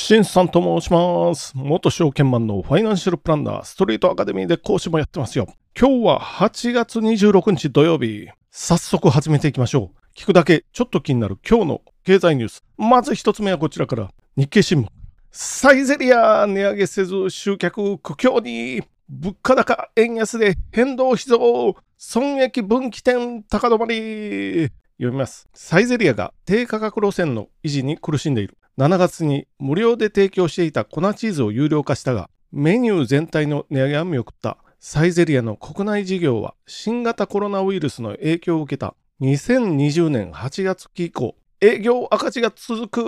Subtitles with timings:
[0.00, 1.52] シンさんと申します。
[1.56, 5.48] 元証券マンのファイナンシャルプランナー、ストリートアカデミーで講師もやってますよ。
[5.78, 8.28] 今日は8月26日土曜日。
[8.50, 9.98] 早速始めていきましょう。
[10.16, 12.64] 聞くだけちょっと気になる今日の経済ニュース。
[12.78, 14.10] まず一つ目はこちらから。
[14.36, 14.86] 日経新聞。
[15.32, 18.82] サイゼリア値上げせず集客苦境に。
[19.08, 21.74] 物価高円安で変動費増。
[21.98, 24.70] 損益分岐点高止まり。
[24.98, 25.48] 読みます。
[25.54, 28.58] サイゼリアが低価格路線の維持に苦しんでいる。
[28.78, 34.58] 7月に無料で提供していた粉チーズを有料化したが、メニュー全体の値上げは見送った。
[34.80, 43.02] サイゼリアの国内事業は新型コロナウイルスの影響を受けた2020年8月期以降、営業赤字が続く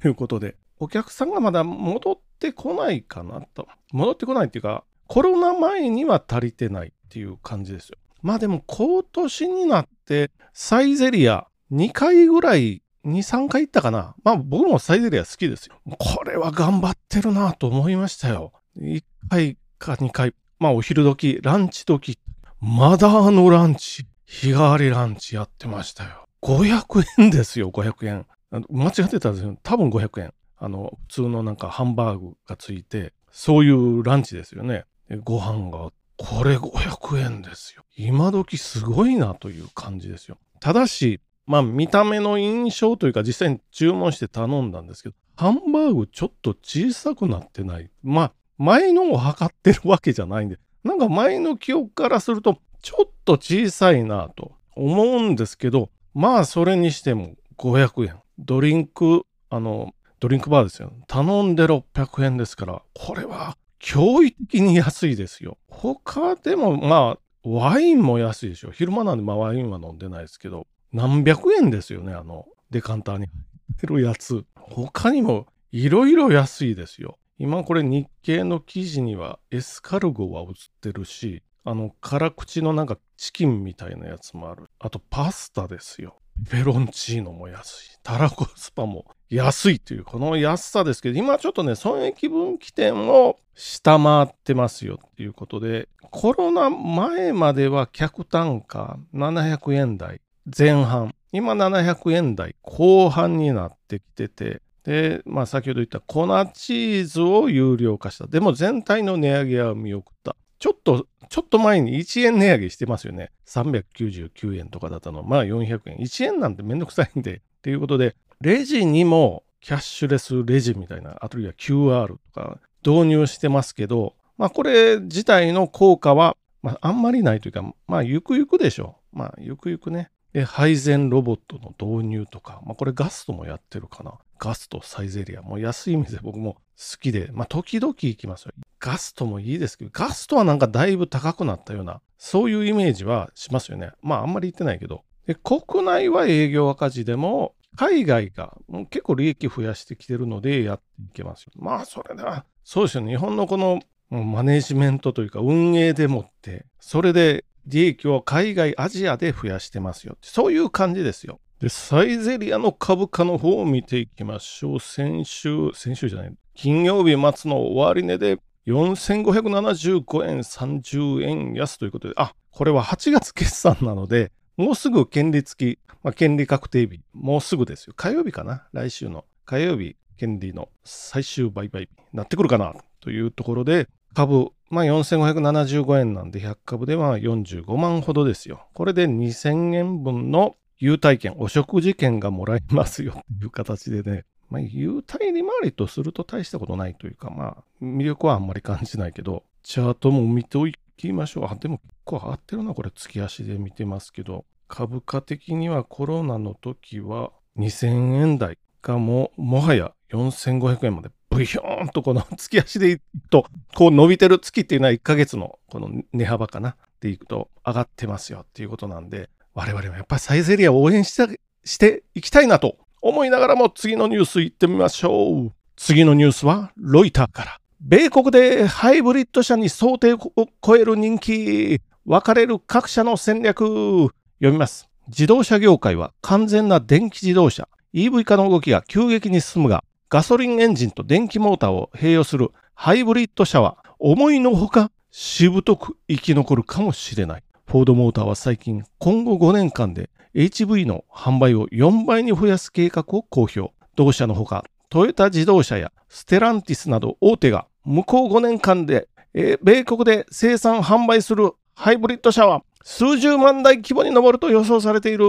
[0.00, 3.66] ということで、お客さんがまだ戻ってこないかなと。
[3.92, 7.98] 戻ってこないっていうか、コロナ前には足りてないっていう感じですよ。
[8.22, 14.14] まあでも今年になってサイゼリア2回ぐらい2、3回行ったかな。
[14.24, 15.80] まあ僕もサイゼリア好きですよ。
[15.98, 18.52] これは頑張ってるなと思いましたよ。
[18.78, 20.34] 1回か2回。
[20.58, 22.18] まあお昼時、ランチ時。
[22.60, 26.26] まだあのランチ、日替わりランチやってましたよ。
[26.42, 28.26] 500円ですよ、500円。
[28.70, 29.56] 間違ってたんですよ。
[29.62, 30.34] 多分500円。
[30.56, 34.84] あの、普通のなんかハンバーグがついて、そういうランチですよね。
[35.22, 37.84] ご飯が、これ500円ですよ。
[37.98, 40.38] 今時すごいなという感じですよ。
[40.60, 47.90] ただし、まあ見た目の印象というか実際に注文して頼んだんですけど、ハンバーグちょっと小さくなってない。
[48.04, 58.20] まあ前のを測ってるわけじゃないんで、なんか前の記憶からするとちょっと小さいなと思うんですけど、まあそれにしても500円。
[58.38, 60.92] ドリンク、あの、ドリンクバーですよ。
[61.08, 65.58] 頼んで600円ですから、これは驚異的に安いですよ。
[65.68, 68.70] 他でもまあワインも安いでしょ。
[68.70, 73.32] 昼間なんでまあワインは飲んでないですけど、何百円ですよね、あの、デカンターに入
[73.74, 74.44] ってるやつ。
[74.56, 77.18] 他にもいろいろ安いですよ。
[77.38, 80.48] 今これ日経の記事にはエスカルゴは映っ
[80.80, 84.64] てるし、あの、辛口のなんかチキンみたいなやつもある。
[84.78, 86.18] あとパスタですよ。
[86.50, 87.98] ペロンチーノも安い。
[88.02, 100.20] タラコスパも安いという、この安さですけど、今ちょっとね、損益分岐点を下回ってますよっていうことで、コロナ前までは客単価700円台
[100.56, 101.14] 前半。
[101.32, 108.26] 今700円台後半になってきてて、で、まあ先ほど言った粉チーズを有料化した。
[108.26, 110.34] でも全体の値上げは見送った。
[110.58, 113.30] ちょっと、ちょっと前に1円値上げしてますよね。
[113.46, 115.22] 399円とかだったの。
[115.22, 115.96] まあ400円。
[115.98, 117.36] 1円なんてめんどくさいんで。
[117.36, 129.18] っていうことで、レジにもキャッシュレスレジみたいな、あるいは QR とか導入してますけど、まあこれ自体の効果は、まああんまりないというか、まあゆくゆくでしょう。
[129.18, 130.10] まあゆくゆくね。
[130.32, 134.14] で、配膳ロボットの導入とか、まあこれガストもやってるかな。
[134.38, 135.42] ガスト、サイゼリア。
[135.42, 138.52] もう安い店僕も好きで、まあ時々行きますよ。
[138.78, 143.92] ガストもいいですけど、ガストはなんかだいぶ高くなったような、そういうイメージはしますよね。
[144.02, 145.02] まああんまり行ってないけど。
[145.26, 148.56] で、国内は営業赤字でも、海外が
[148.90, 151.52] 結構利益増やしてきてるのでやっていけますよ。
[151.56, 153.10] まあそれでは、そうですよね。
[153.10, 160.16] 日本のこのマネジメントというか運営でもって、それで利益を海外、アジアで増やしてますよ。
[160.22, 161.38] そういう感じですよ。
[161.60, 164.80] で、サイゼリアの株価の方を見ていきましょう。
[164.80, 177.92] 先週、先週じゃない、金曜日末の終値で4575円30円安ということで、あ、これは8月決算なので、もうすぐ権利付き、まあ、権利確定日、もうすぐですよ。
[177.96, 178.66] 火曜日かな？
[178.72, 182.74] 来週の火曜日、権利の最終売買日になってくるかな？
[183.00, 188.66] というところで、株、まあ、4575円なんで100株では45万ほどですよ。
[188.74, 201.44] これで2000円分の優待券、お食事券がもらえますよっていう形でね、まあ、優待利回りとすると大したことないというか、まあ、魅力はあんまり感じないけど、チャートも見ておきましょう。
[201.46, 225.52] あ、でも結構上がってるな、これ、月足で見てますけど、株価的にはコロナの時は2000円台がも、もはや4500円までブヒョーンとこの月足でいくと、こう伸びてる月っていうのは1ヶ月のこの値幅かなっていくと上がってますよっていうことなんで、我々はやっぱりサイゼリアを応援してしていきたいなと思いながらも次のニュース行ってみましょう。
[225.76, 227.60] 次のニュースはロイターから。
[227.80, 230.18] 米国でハイブリッド車に想定を
[230.64, 231.80] 超える人気。
[232.04, 234.08] 分かれる各社の戦略。
[234.40, 234.88] 読みます。
[235.08, 247.42] 自動車業界は完全な電気自動車、EV 化の動きが急激に進むが、ガソリンエンジンと電気モーターを併用するハイブリッド車は思いのほかしぶとく生き残るかもしれない。
[247.66, 253.72] フォードモーターは最近今後5年間で HV の販売を4倍に増やす計画を公表。
[253.96, 265.26] 同社のほかトヨタ自動車やステランティスなど大手が向こう5年間で、えー、米国で生産販売するハイブリッド車は数十万台規模に上ると予想されている。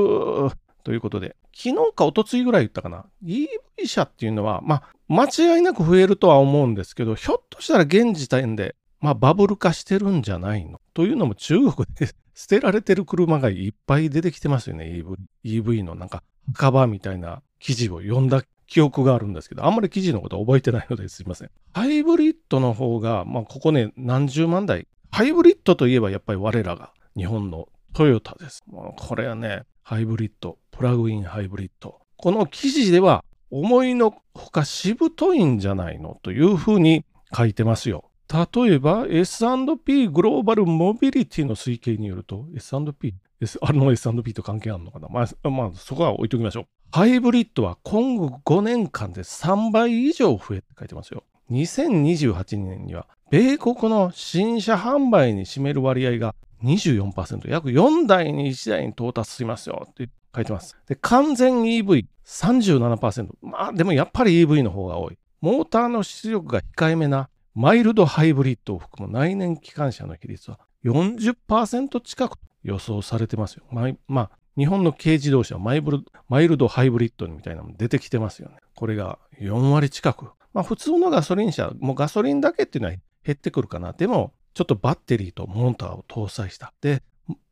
[0.84, 3.06] ということで、昨日か一昨日ぐらい言ったかな。
[3.24, 3.48] EV
[3.86, 10.80] 車っていうのは、まあ、間違いなく増えるとは思うんですけど、ひょっとしたら現時点で、まあ、バブル化してるんじゃないの？
[10.94, 15.16] というのも中国で 捨てられてる車がいっぱい出てきてますよね、EV,
[15.64, 16.24] EV のなんか、
[16.54, 21.52] 墓場みたいな記事を読んだ記憶があるんですけど、あんまり記事のこと覚えてないのですいません。
[21.74, 24.88] ハイブリッドの方が、まあ、ここね、何十万台。
[25.12, 28.64] ハイブリッドといえばやっぱり我らが日本のトヨタです。
[28.68, 32.00] もうこれはね、ハイブリッド、プラグインハイブリッド。
[32.15, 37.03] この記事では思いのほかしぶといんじゃないのというふうに
[37.36, 38.06] 書いてますよ。
[38.31, 46.65] 例えば S&P グローバルモビリティの推計によると S&P、S、あの S&P と関係あるのかな、まあ、まあ、そこは置いときましょう。
[46.92, 51.24] ハイブリッドは今後5年間で3倍以上増えって書いてますよ。
[51.50, 60.77] 2028年には米国の新車販売に占める割合が24%、約4台に1台に到達しますよって書いてます。
[60.88, 63.29] で、完全 EV37%。
[63.41, 65.17] まあでもやっぱり EV の方が多い。
[65.41, 73.63] モーターの出力が控えめなマイルドハイブリッドを含む内燃機関車の比率は40%近く予想されてますよ。
[73.71, 78.57] まあ、まあ、日本の軽自動車マイブルマイルドハイブリッドみたいなのも出てきてますよね。
[78.75, 80.25] これが4割近く。
[80.53, 83.94] まあ普通のガソリン車、もうガソリンだけっていうのは減ってくるかな。
[83.94, 86.74] でも、ちょっとバッテリーとモーターを搭載した。
[86.81, 87.04] で、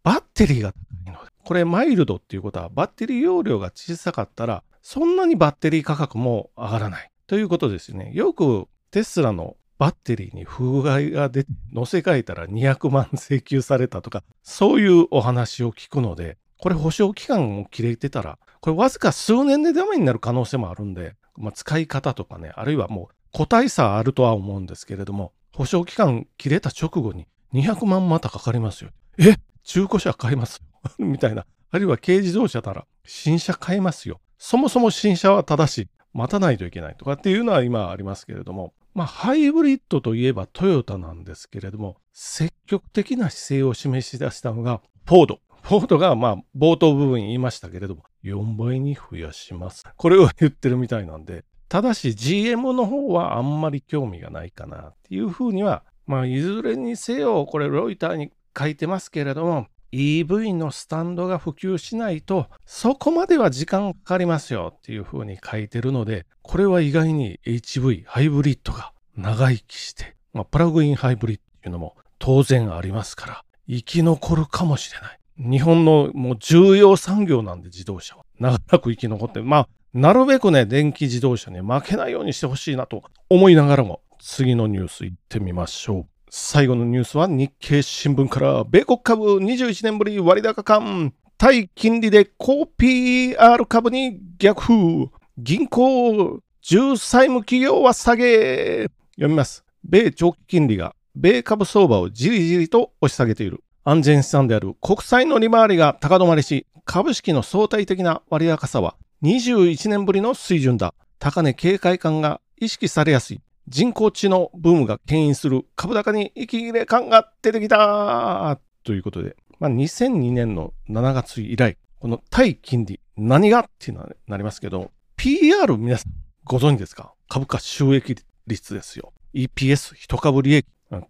[0.04, 0.78] バッテリーが高
[1.10, 7.12] いので、これマイルドっていうことはバッテリー容量が小さかったら、そんなにバッテリー価格も上がらない。
[7.28, 8.12] ということですね。
[8.14, 28.92] よくテスラのバッテリーに不具合が出て、乗せ替えたら200万請求されたとか、そういうお話を聞くので、これ保証期間を切れてたら、これわずか数年でダメになる可能性もあるんで、まあ、使い方とかね、あるいはもう個体差あるとは思うんですけれども、保証期間切れた直後に200万またかかりますよ。
[29.18, 29.38] え？
[29.64, 30.62] 中古車買います
[31.00, 31.48] みたいな。
[31.72, 34.22] あるいは軽自動車なら新車買いますよ。
[34.38, 35.90] そもそも新車は正しい。
[36.14, 45.40] 待たないといけないとかっていうのは今ありますけれども、まあ、ハイブリッドといえばトヨタなんですけれども、積極的な姿勢を示し出したのがフォード。
[45.64, 49.86] フォードがまあ冒頭部分言いましたけれども、4倍に増やします。
[49.96, 75.20] これを言ってるみたいなんで、ただし GM の方はあんまり興味がないかなっていうふうには、まあいずれにせよ、これロイターに書いてますけれども、EV のスタンドが普及しないと、そこまでは時間かかりますよっていうふうに書いてるので、これは意外に HV、ハイブリッドが長生きして、まあ、プラグインハイブリッドっていうのも当然ありますから、生き残るかもしれない。
[75.38, 78.24] 日本のもう重要産業なんで自動車は。
[78.40, 83.02] 長く生き残って、まあ、なるべくね、電気自動車に負けないようにしてほしいなと
[83.32, 86.06] 思いながらも、次のニュース行ってみましょう。
[86.30, 95.08] 最後のニュースは日経新聞から米国株21年ぶり割高感対金利で高 PR 株に逆風
[95.40, 126.14] 銀行重債務企業は下げ読みます米長期金利が米株相場をじりじりと押し下げている安全資産である国債の利回りが高止まりし株式の相対的な割高さは21年ぶりの水準だ高値警戒感が意識されやすい人工知能ブームが牽引する株高に息切れ感が出てきたということで、まあ、2002年の7月以来、この対金利、何がっていうのはなりますけど、PR 皆さん
[126.46, 127.14] ご存知ですか？
[127.28, 129.12] 株価収益率ですよ。
[129.34, 130.66] EPS 一株利益。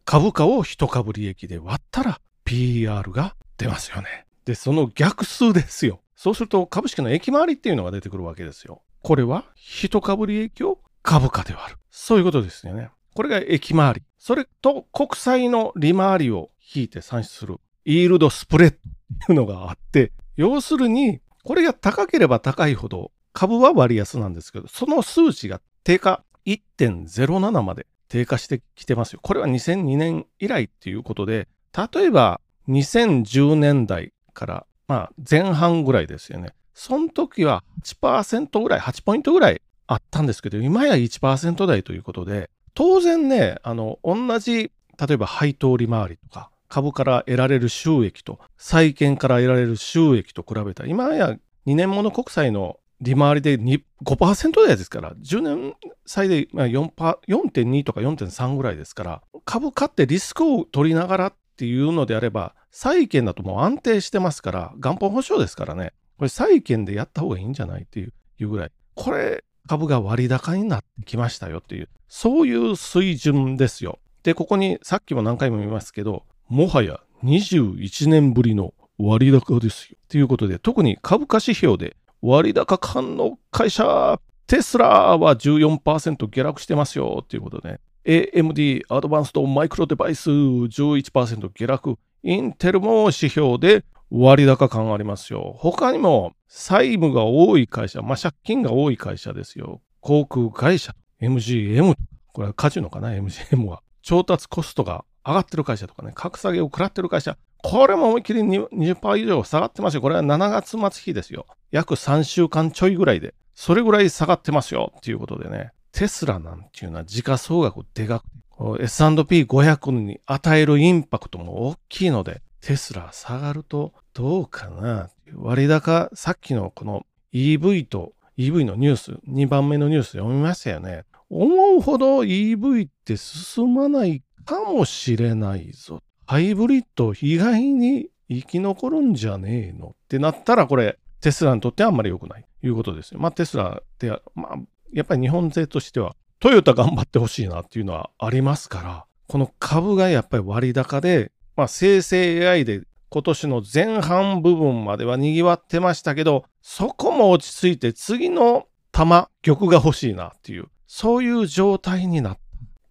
[0.05, 4.25] 株価を一株利益で割ったら PR が出ますよね。
[4.45, 5.99] で、その逆数ですよ。
[6.17, 8.81] そうすると株式の益回りっていうのが出てくるわけですよ。
[9.03, 11.77] これは一株利益を株価で割る。
[11.91, 12.89] そういうことですよね。
[13.13, 14.03] これが駅回り。
[14.17, 18.79] それと国債の利回りを引いて算出するイールドスプレッドっ
[19.27, 29.19] ていうのがあって、要するに、これが高ければ高いほど株は割安なんですけど、その数値が低下1.07まで低下してきてますよ。
[29.23, 36.53] これは2002年以来っていうことで、例えば2010年代からまあ前半ぐらいですよね。
[36.73, 55.75] その時は8%ぐらい、8ポイントぐらいあったんですけど、今や1%台ということで、当然ね、あの、同じ、例えば配当利回りとか、株から得られる収益と、債券から得られる収益と比べたら、今や2年もの国債の利回りで5%台ですから、10年
[56.05, 68.05] 債で4.2とか4.3ぐらいですから、株買ってリスクを取りながらっていうのであれば、債券だともう安定してますから、元本保証ですからね、これ債券でやった方がいいんじゃないってい
[68.43, 68.71] うぐらい。
[68.95, 73.99] これ、株が割高になってきましたよっていう、そういう水準ですよ。
[74.23, 79.97] で、ここにさっきも何回も見ますけど、もはや21年ぶりの割高ですよ。
[80.09, 95.55] ということで、特に株価指標で割高感の会社、テスラは14%下落してますよということで、AMD アドバンストマイクロデバイス11%下落、インテルも指標で割高感ありますよ。
[95.59, 99.81] 他にも債務が多い会社、まあ、借金が多い会社ですよ。
[100.01, 101.95] 航空会社、MGM
[102.37, 103.81] これはカジノかな、MGM は。
[104.03, 110.01] 調達コストが上がってる会社とかね、格下げを食らってる会社、これも思いっきり20%以上下がってますよ。
[110.01, 111.47] これは7月末日ですよ。
[111.71, 118.37] 約3週間ちょいぐらいで、それぐらい下がってますよっていうことでね、テスラなんていうのは時価総額でかくて、
[118.79, 131.03] S&P500 に与えるインパクトも大きいので、テスラ下がるとどうかな割高、さっきのこの EV と EV のニュース、2番目のニュース読みましたよね。
[131.29, 136.01] 思うほど EV って進まないかもしれないぞ。
[136.25, 143.19] ハイブリッド意外に生き残るんじゃねえのってなったらこれテスラにとってはあんまり良くないということですよ。
[143.19, 144.57] まあテスラって、まあ
[144.93, 162.39] やっぱり日本勢としてはトヨタ頑張ってほしいなっていうのはありますから、この株がやっぱり割高で、まあ生成 AI で今年の前半部分までは賑わってましたけど、そこも落ち着いて次の玉、玉が欲しいなっていう、そういう状態になった。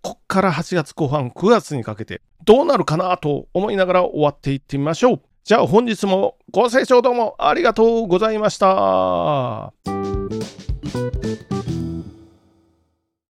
[0.03, 5.23] こっから8月後半、9月にかけてどうなるかなと思いながら終わっていってみましょう。
[5.43, 10.16] じゃあ本日もご清聴どうもありがとうございました。